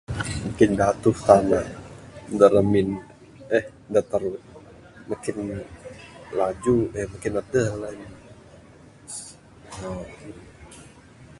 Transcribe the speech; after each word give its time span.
Makin 0.45 0.71
datuh 0.79 1.17
tana 1.27 1.59
dak 2.39 2.51
remin 2.55 2.87
uhh 3.57 3.65
dak 3.93 4.05
terun 4.11 4.41
makin 5.09 5.37
laju 6.37 6.75
uhh 6.97 7.07
makin 7.13 7.33
adeh 7.41 7.69
line 7.81 8.03
uhh 9.85 10.07